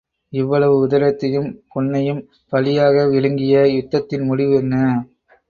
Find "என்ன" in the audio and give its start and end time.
4.55-4.75